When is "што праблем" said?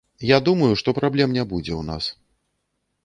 0.81-1.37